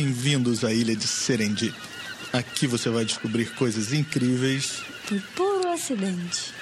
[0.00, 1.74] Bem-vindos à ilha de Serendip.
[2.32, 6.54] Aqui você vai descobrir coisas incríveis por puro acidente.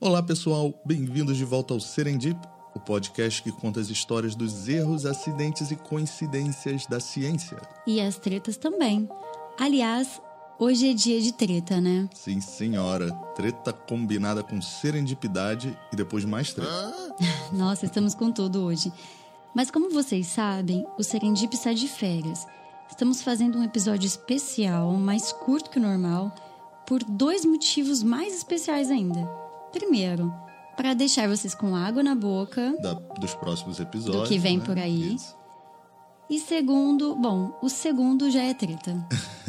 [0.00, 0.82] Olá, pessoal.
[0.86, 2.40] Bem-vindos de volta ao Serendip,
[2.74, 7.60] o podcast que conta as histórias dos erros, acidentes e coincidências da ciência.
[7.86, 9.06] E as tretas também.
[9.60, 10.22] Aliás,
[10.58, 12.08] hoje é dia de treta, né?
[12.14, 13.12] Sim, senhora.
[13.36, 17.03] Treta combinada com serendipidade e depois mais treta.
[17.52, 18.92] Nossa, estamos com tudo hoje.
[19.54, 22.46] Mas como vocês sabem, o Serendip está de férias.
[22.90, 26.34] Estamos fazendo um episódio especial, mais curto que o normal,
[26.86, 29.24] por dois motivos mais especiais ainda.
[29.72, 30.32] Primeiro,
[30.76, 34.22] para deixar vocês com água na boca da, dos próximos episódios.
[34.24, 34.64] Do que vem né?
[34.64, 35.14] por aí.
[35.14, 35.36] Isso.
[36.28, 38.96] E segundo, bom, o segundo já é treta.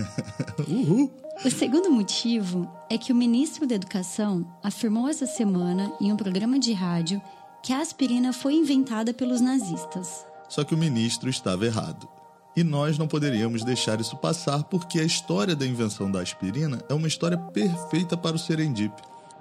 [0.67, 1.11] Uhul.
[1.43, 6.57] O segundo motivo é que o ministro da Educação afirmou essa semana em um programa
[6.59, 7.21] de rádio
[7.65, 10.23] que a aspirina foi inventada pelos nazistas.
[10.47, 12.07] Só que o ministro estava errado.
[12.55, 16.93] E nós não poderíamos deixar isso passar porque a história da invenção da aspirina é
[16.93, 18.93] uma história perfeita para o Serendip.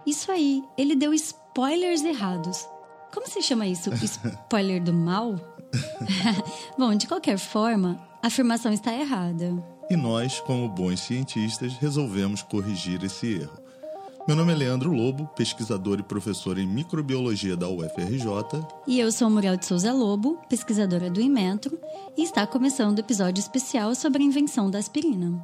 [0.07, 2.67] Isso aí, ele deu spoilers errados.
[3.13, 3.91] Como se chama isso?
[4.03, 5.35] Spoiler do mal?
[6.79, 9.53] Bom, de qualquer forma, a afirmação está errada.
[9.91, 13.64] E nós, como bons cientistas, resolvemos corrigir esse erro.
[14.27, 18.27] Meu nome é Leandro Lobo, pesquisador e professor em microbiologia da UFRJ.
[18.87, 21.79] E eu sou Muriel de Souza Lobo, pesquisadora do Inmetro,
[22.17, 25.39] e está começando o episódio especial sobre a invenção da aspirina.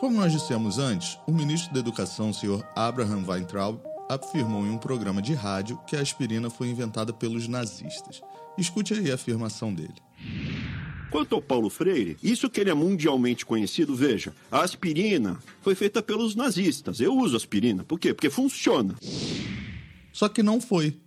[0.00, 2.64] Como nós dissemos antes, o ministro da Educação, Sr.
[2.74, 8.20] Abraham Weintraub, afirmou em um programa de rádio que a aspirina foi inventada pelos nazistas.
[8.58, 9.94] Escute aí a afirmação dele.
[11.10, 16.02] Quanto ao Paulo Freire, isso que ele é mundialmente conhecido, veja, a aspirina foi feita
[16.02, 17.00] pelos nazistas.
[17.00, 17.84] Eu uso aspirina.
[17.84, 18.12] Por quê?
[18.12, 18.94] Porque funciona.
[20.12, 20.98] Só que não foi.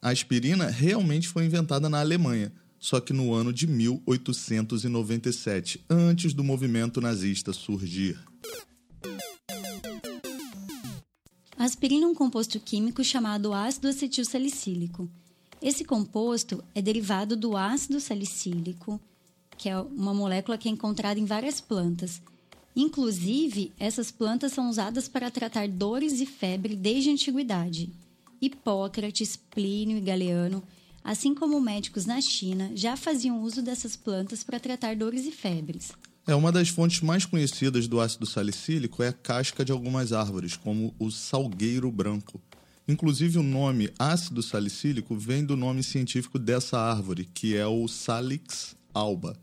[0.00, 6.44] A aspirina realmente foi inventada na Alemanha, só que no ano de 1897, antes do
[6.44, 8.16] movimento nazista surgir.
[11.56, 15.10] A aspirina é um composto químico chamado ácido acetil salicílico.
[15.60, 19.00] Esse composto é derivado do ácido salicílico,
[19.58, 22.22] que é uma molécula que é encontrada em várias plantas.
[22.74, 27.90] Inclusive, essas plantas são usadas para tratar dores e febre desde a antiguidade.
[28.40, 30.62] Hipócrates, Plínio e Galeano,
[31.02, 35.92] assim como médicos na China, já faziam uso dessas plantas para tratar dores e febres.
[36.24, 40.56] É uma das fontes mais conhecidas do ácido salicílico é a casca de algumas árvores,
[40.56, 42.40] como o salgueiro branco.
[42.86, 48.76] Inclusive o nome ácido salicílico vem do nome científico dessa árvore, que é o Salix
[48.94, 49.36] alba.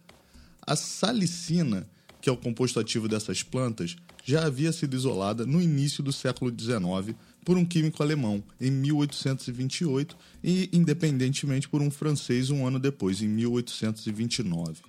[0.68, 1.88] A salicina,
[2.20, 6.52] que é o composto ativo dessas plantas, já havia sido isolada no início do século
[6.52, 7.16] XIX
[7.46, 13.28] por um químico alemão, em 1828, e independentemente por um francês um ano depois, em
[13.28, 14.82] 1829.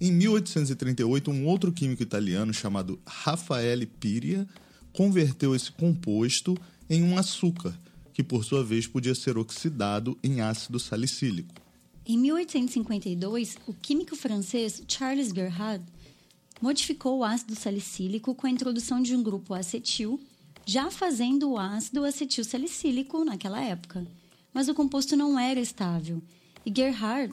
[0.00, 4.48] Em 1838, um outro químico italiano chamado Raffaele Piria
[4.94, 6.56] converteu esse composto
[6.88, 7.78] em um açúcar,
[8.14, 11.61] que por sua vez podia ser oxidado em ácido salicílico.
[12.04, 15.84] Em 1852, o químico francês Charles Gerhard
[16.60, 20.20] modificou o ácido salicílico com a introdução de um grupo acetil,
[20.66, 24.04] já fazendo o ácido acetil salicílico naquela época.
[24.52, 26.20] Mas o composto não era estável.
[26.66, 27.32] E Gerhard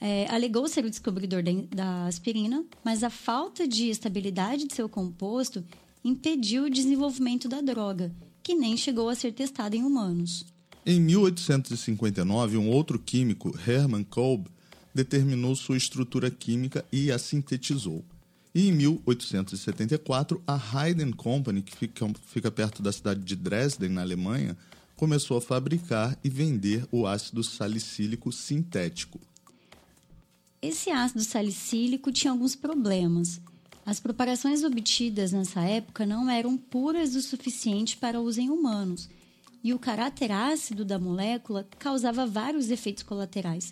[0.00, 5.64] é, alegou ser o descobridor da, aspirina, mas a falta de estabilidade de seu composto
[6.04, 8.12] impediu o desenvolvimento da droga,
[8.42, 10.44] que nem chegou a ser testada em humanos.
[10.90, 14.46] Em 1859, um outro químico, Hermann Kolb,
[14.94, 18.02] determinou sua estrutura química e a sintetizou.
[18.54, 24.00] E em 1874, a Haydn Company, que fica, fica perto da cidade de Dresden, na
[24.00, 24.56] Alemanha,
[24.96, 29.20] começou a fabricar e vender o ácido salicílico sintético.
[30.62, 33.42] Esse ácido salicílico tinha alguns problemas.
[33.84, 39.17] As preparações obtidas nessa época não eram puras o suficiente para uso em humanos
[39.62, 43.70] e o caráter ácido da molécula causava vários efeitos colaterais,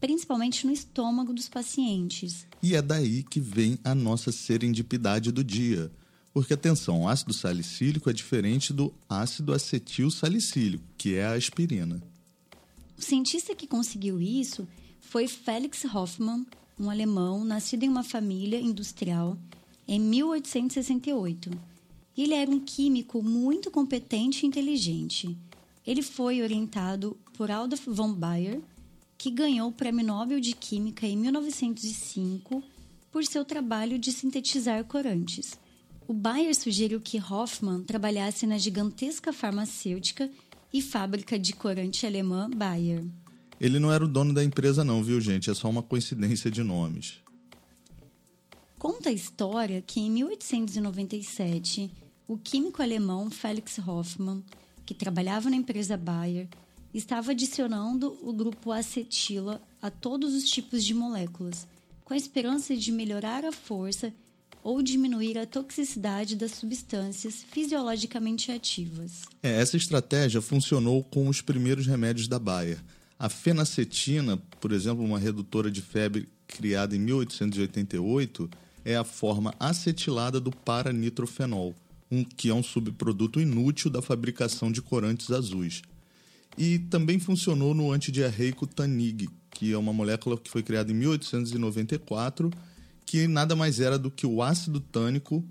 [0.00, 2.46] principalmente no estômago dos pacientes.
[2.62, 5.90] E é daí que vem a nossa serendipidade do dia.
[6.32, 12.02] Porque, atenção, o ácido salicílico é diferente do ácido acetil salicílico, que é a aspirina.
[12.96, 14.68] O cientista que conseguiu isso
[15.00, 16.46] foi Felix Hoffmann,
[16.78, 19.36] um alemão nascido em uma família industrial
[19.86, 21.50] em 1868
[22.22, 25.36] ele era um químico muito competente e inteligente.
[25.86, 28.60] Ele foi orientado por Adolf von Baer,
[29.16, 32.62] que ganhou o Prêmio Nobel de Química em 1905
[33.10, 35.58] por seu trabalho de sintetizar corantes.
[36.06, 40.30] O Bayer sugeriu que Hoffmann trabalhasse na gigantesca farmacêutica
[40.72, 43.04] e fábrica de corante alemã Bayer.
[43.60, 45.50] Ele não era o dono da empresa, não, viu, gente?
[45.50, 47.18] É só uma coincidência de nomes.
[48.78, 51.90] Conta a história que em 1897,
[52.28, 54.44] o químico alemão Felix Hoffmann,
[54.84, 56.46] que trabalhava na empresa Bayer,
[56.92, 61.66] estava adicionando o grupo acetila a todos os tipos de moléculas,
[62.04, 64.12] com a esperança de melhorar a força
[64.62, 69.22] ou diminuir a toxicidade das substâncias fisiologicamente ativas.
[69.42, 72.78] É, essa estratégia funcionou com os primeiros remédios da Bayer.
[73.18, 78.50] A fenacetina, por exemplo, uma redutora de febre criada em 1888,
[78.84, 81.74] é a forma acetilada do paranitrofenol,
[82.10, 85.82] um, que é um subproduto inútil da fabricação de corantes azuis.
[86.56, 92.50] E também funcionou no antidiarreico Tanig, que é uma molécula que foi criada em 1894
[93.08, 95.42] que nada mais era do que o ácido tânico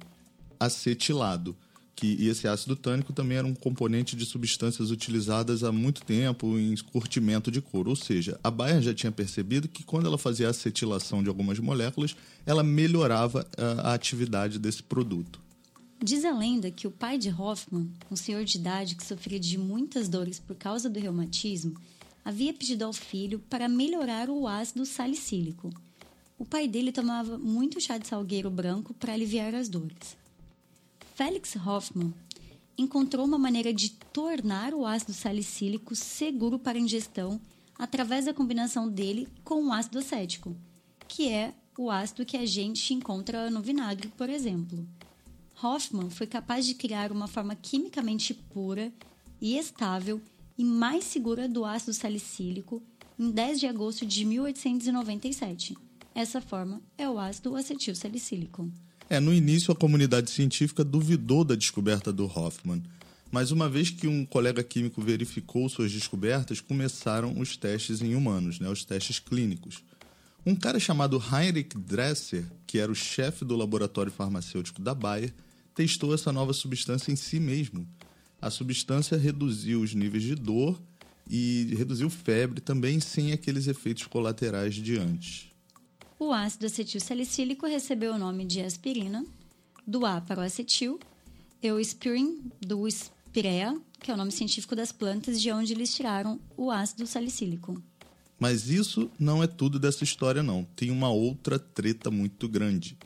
[0.59, 1.55] acetilado.
[1.95, 6.55] Que, e esse ácido tânico também era um componente de substâncias utilizadas há muito tempo
[6.59, 7.89] em curtimento de couro.
[7.89, 12.15] Ou seja, a Bayer já tinha percebido que quando ela fazia acetilação de algumas moléculas,
[12.45, 15.39] ela melhorava a, a atividade desse produto.
[16.01, 19.57] Diz a lenda que o pai de Hoffman, um senhor de idade que sofria de
[19.57, 21.75] muitas dores por causa do reumatismo,
[22.23, 25.71] havia pedido ao filho para melhorar o ácido salicílico
[26.39, 30.15] o pai dele tomava muito chá de salgueiro branco para aliviar as dores.
[31.15, 32.13] Felix Hoffmann
[32.77, 37.41] encontrou uma maneira de tornar o ácido salicílico seguro para ingestão
[37.77, 40.55] através da combinação dele com o ácido acético,
[41.07, 44.87] que é o ácido que a gente encontra no vinagre, por exemplo.
[45.61, 48.91] Hoffman foi capaz de criar uma forma quimicamente pura
[49.41, 50.21] e estável
[50.57, 52.81] e mais segura do ácido salicílico
[53.17, 55.75] em 10 de agosto de 1897
[56.17, 58.67] essa forma é o ácido acetil salicílico.
[59.07, 62.81] É, no início a comunidade científica duvidou da descoberta do Hoffman,
[63.31, 68.59] mas uma vez que um colega químico verificou suas descobertas, começaram os testes em humanos,
[68.59, 69.83] né, os testes clínicos.
[70.43, 75.31] Um cara chamado Heinrich Dresser, que era o chefe do laboratório farmacêutico da Bayer,
[75.77, 77.87] testou essa nova substância em si mesmo.
[78.41, 80.81] A substância reduziu os níveis de dor
[81.29, 85.51] e reduziu febre também sem aqueles efeitos colaterais de antes.
[86.19, 89.23] O ácido acetil salicílico recebeu o nome de aspirina,
[89.85, 90.99] do A para o acetil,
[91.61, 96.71] euspirin, do spirea, que é o nome científico das plantas de onde eles tiraram o
[96.71, 97.79] ácido salicílico.
[98.39, 100.63] Mas isso não é tudo dessa história, não.
[100.75, 102.97] Tem uma outra treta muito grande.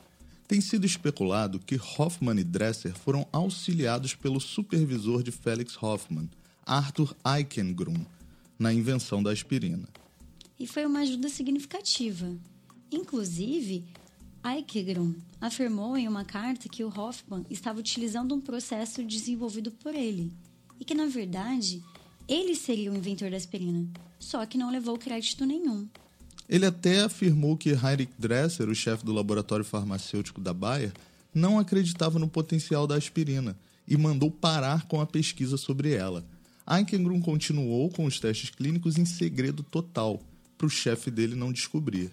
[0.52, 6.30] Tem sido especulado que Hoffman e Dresser foram auxiliados pelo supervisor de Felix Hoffman,
[6.66, 8.06] Arthur Eichengrun,
[8.60, 9.88] na invenção da aspirina.
[10.60, 12.36] E foi uma ajuda significativa,
[12.92, 13.86] Inclusive,
[14.44, 20.34] Eichegron afirmou em uma carta que o Hoffman estava utilizando um processo desenvolvido por ele
[20.78, 21.82] e que, na verdade,
[22.28, 23.88] ele seria o inventor da aspirina,
[24.20, 25.88] só que não levou crédito nenhum.
[26.52, 30.92] Ele até afirmou que Heinrich Dresser, o chefe do laboratório farmacêutico da Bayer,
[31.34, 33.58] não acreditava no potencial da aspirina
[33.88, 36.26] e mandou parar com a pesquisa sobre ela.
[36.70, 40.22] Eichengrun continuou com os testes clínicos em segredo total,
[40.58, 42.12] para o chefe dele não descobrir.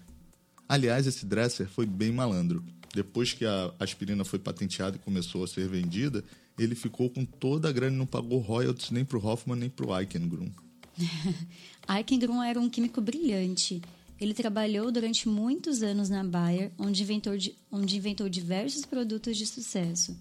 [0.69, 2.63] Aliás, esse Dresser foi bem malandro.
[2.95, 6.23] Depois que a aspirina foi patenteada e começou a ser vendida,
[6.57, 9.69] ele ficou com toda a grana e não pagou royalties nem para o Hoffman nem
[9.69, 10.49] para o Eichengrun.
[11.89, 13.81] Eichengrun era um químico brilhante.
[14.19, 17.33] Ele trabalhou durante muitos anos na Bayer, onde inventou,
[17.71, 20.17] onde inventou diversos produtos de sucesso.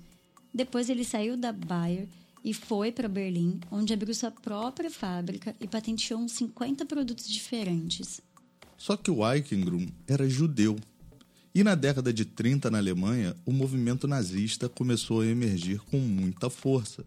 [0.55, 2.09] Depois ele saiu da Bayer
[2.45, 8.21] e foi para Berlim, onde abriu sua própria fábrica e patenteou uns 50 produtos diferentes.
[8.77, 10.77] Só que o Eichengrun era judeu.
[11.53, 16.49] E na década de 30 na Alemanha, o movimento nazista começou a emergir com muita
[16.49, 17.05] força.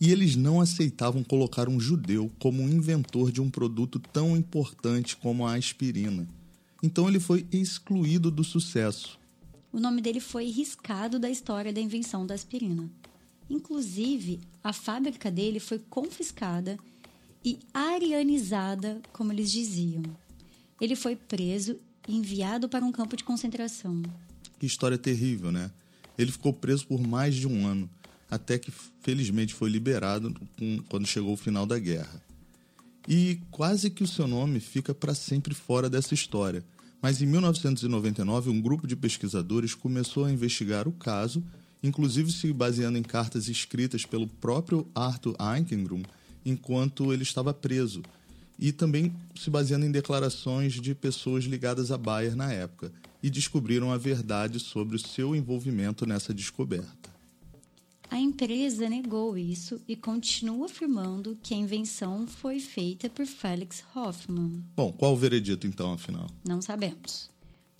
[0.00, 5.46] E eles não aceitavam colocar um judeu como inventor de um produto tão importante como
[5.46, 6.26] a aspirina.
[6.82, 9.18] Então ele foi excluído do sucesso.
[9.72, 12.90] O nome dele foi riscado da história da invenção da aspirina.
[13.48, 16.78] Inclusive, a fábrica dele foi confiscada
[17.44, 20.02] e arianizada, como eles diziam.
[20.80, 21.78] Ele foi preso
[22.08, 24.02] e enviado para um campo de concentração.
[24.58, 25.70] Que história terrível, né?
[26.16, 27.88] Ele ficou preso por mais de um ano,
[28.30, 30.34] até que felizmente foi liberado
[30.88, 32.22] quando chegou o final da guerra.
[33.08, 36.64] E quase que o seu nome fica para sempre fora dessa história.
[37.02, 41.42] Mas em 1999, um grupo de pesquisadores começou a investigar o caso,
[41.82, 46.02] inclusive se baseando em cartas escritas pelo próprio Arthur Eichengrun
[46.44, 48.02] enquanto ele estava preso,
[48.58, 53.92] e também se baseando em declarações de pessoas ligadas à Bayer na época, e descobriram
[53.92, 57.09] a verdade sobre o seu envolvimento nessa descoberta.
[58.10, 64.64] A empresa negou isso e continua afirmando que a invenção foi feita por Felix Hoffmann.
[64.74, 66.26] Bom, qual o veredito então, afinal?
[66.44, 67.30] Não sabemos.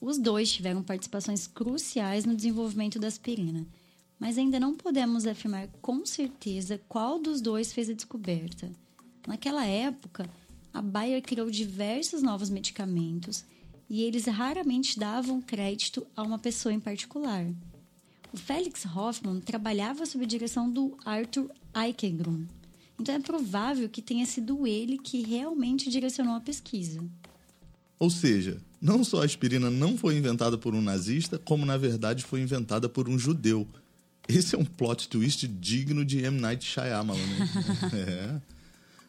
[0.00, 3.66] Os dois tiveram participações cruciais no desenvolvimento da aspirina,
[4.20, 8.70] mas ainda não podemos afirmar com certeza qual dos dois fez a descoberta.
[9.26, 10.30] Naquela época,
[10.72, 13.44] a Bayer criou diversos novos medicamentos
[13.88, 17.44] e eles raramente davam crédito a uma pessoa em particular.
[18.32, 22.46] O Felix Hoffmann trabalhava sob a direção do Arthur Eikengrum,
[22.98, 27.02] então é provável que tenha sido ele que realmente direcionou a pesquisa.
[27.98, 32.22] Ou seja, não só a aspirina não foi inventada por um nazista, como na verdade
[32.24, 33.66] foi inventada por um judeu.
[34.28, 36.40] Esse é um plot twist digno de M.
[36.40, 37.18] Night Shyamalan.
[37.18, 37.50] Né?
[38.06, 38.40] é.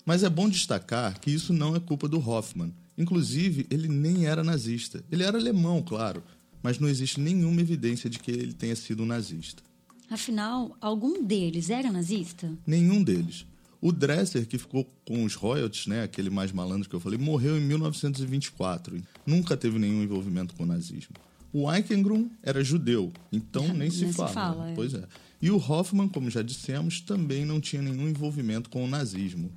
[0.06, 2.74] Mas é bom destacar que isso não é culpa do Hoffman.
[2.98, 5.04] Inclusive, ele nem era nazista.
[5.12, 6.24] Ele era alemão, claro,
[6.64, 9.62] mas não existe nenhuma evidência de que ele tenha sido um nazista.
[10.10, 12.52] Afinal, algum deles era nazista?
[12.68, 13.46] Nenhum deles.
[13.80, 17.58] O Dresser, que ficou com os royalties, né, aquele mais malandro que eu falei, morreu
[17.58, 19.02] em 1924.
[19.26, 21.16] Nunca teve nenhum envolvimento com o nazismo.
[21.54, 24.30] O Eikengrum era judeu, então nem se Nem se fala.
[24.30, 24.72] fala, né?
[24.72, 24.76] é.
[24.76, 25.04] Pois é.
[25.42, 29.52] E o Hoffman, como já dissemos, também não tinha nenhum envolvimento com o nazismo.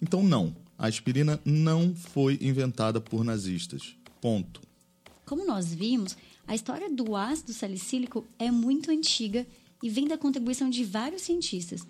[0.00, 0.54] Então, não.
[0.78, 3.94] A aspirina não foi inventada por nazistas.
[4.20, 4.60] Ponto.
[5.24, 6.16] Como nós vimos,
[6.52, 9.46] a história do ácido salicílico é muito antiga
[9.82, 11.80] e vem da contribuição de vários cientistas.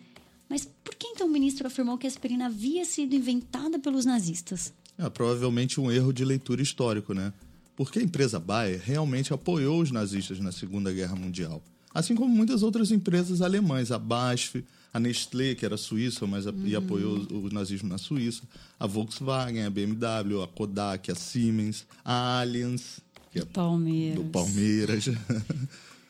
[0.48, 4.72] Mas por que então o ministro afirmou que a aspirina havia sido inventada pelos nazistas?
[4.96, 7.32] É provavelmente um erro de leitura histórico, né?
[7.74, 11.60] Porque a empresa Bayer realmente apoiou os nazistas na Segunda Guerra Mundial.
[11.92, 14.64] Assim como muitas outras empresas alemãs, a BASF,
[14.94, 18.42] a Nestlé, que era suíça, mas a, e apoiou o nazismo na Suíça,
[18.78, 23.00] a Volkswagen, a BMW, a Kodak, a Siemens, a Allianz,
[23.32, 24.22] que é Palmeiras.
[24.24, 25.04] do Palmeiras.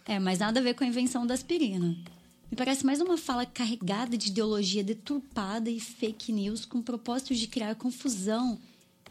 [0.05, 1.97] É, mas nada a ver com a invenção da aspirina.
[2.51, 7.33] Me parece mais uma fala carregada de ideologia deturpada e fake news com o propósito
[7.37, 8.59] de criar confusão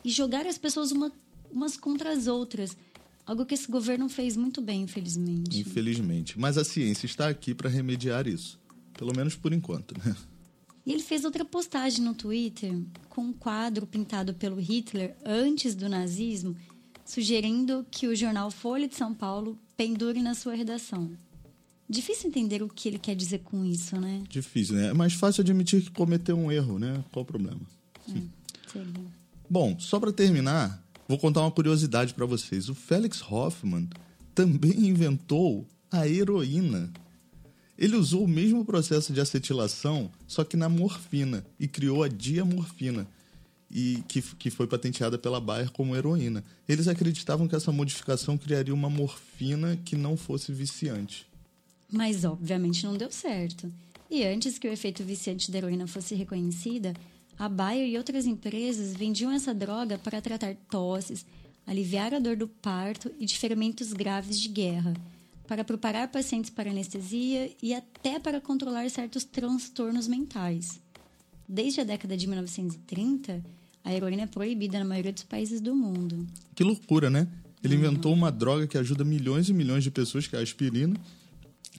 [0.03, 1.10] e jogar as pessoas uma-
[1.50, 2.75] umas contra as outras.
[3.25, 5.62] Algo que esse governo fez muito bem, infelizmente.
[5.62, 6.38] Infelizmente.
[6.38, 8.60] Mas a ciência está aqui para remediar isso.
[8.94, 10.13] Pelo menos por enquanto, né?
[10.86, 12.74] E ele fez outra postagem no Twitter
[13.08, 16.53] com um quadro pintado pelo Hitler antes do nazismo,
[17.05, 21.12] sugerindo que o jornal Folha de São Paulo pendure na sua redação.
[21.89, 24.24] Difícil entender o que ele quer dizer com isso, né?
[24.29, 24.88] Difícil, né?
[24.88, 27.03] É mais fácil admitir que cometeu um erro, né?
[27.12, 27.60] Qual o problema?
[28.08, 28.22] É,
[28.72, 29.22] seria.
[29.50, 32.70] Bom, só para terminar, vou contar uma curiosidade para vocês.
[32.70, 33.89] O Felix Hoffmann
[34.34, 36.89] também inventou a heroína.
[37.77, 43.05] Ele usou o mesmo processo de acetilação, só que na morfina, e criou a diamorfina,
[43.73, 46.43] e que, que foi patenteada pela Bayer como heroína.
[46.67, 51.25] Eles acreditavam que essa modificação criaria uma morfina que não fosse viciante.
[51.89, 53.71] Mas obviamente não deu certo.
[54.09, 56.93] E antes que o efeito viciante da heroína fosse reconhecida,
[57.39, 61.25] a Bayer e outras empresas vendiam essa droga para tratar tosses,
[61.65, 64.93] aliviar a dor do parto e de ferimentos graves de guerra,
[65.47, 70.79] para preparar pacientes para anestesia e até para controlar certos transtornos mentais.
[71.47, 73.43] Desde a década de 1930,
[73.83, 76.27] a heroína é proibida na maioria dos países do mundo.
[76.55, 77.27] Que loucura, né?
[77.63, 80.95] Ele inventou uma droga que ajuda milhões e milhões de pessoas, que é a aspirina,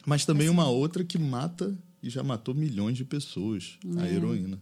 [0.07, 4.61] mas também uma outra que mata e já matou milhões de pessoas, a heroína.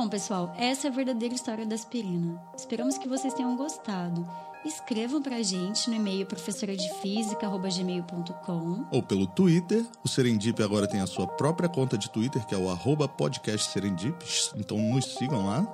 [0.00, 2.42] Bom, pessoal, essa é a verdadeira história da aspirina.
[2.56, 4.26] Esperamos que vocês tenham gostado.
[4.64, 9.84] Escrevam pra gente no e-mail professoradefísica.gmail.com Ou pelo Twitter.
[10.02, 13.70] O Serendip agora tem a sua própria conta de Twitter, que é o arroba podcast
[13.70, 14.16] Serendip.
[14.56, 15.66] Então nos sigam lá.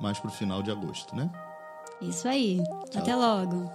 [0.00, 1.28] mais pro final de agosto, né?
[2.00, 2.62] Isso aí.
[2.94, 3.68] Até logo.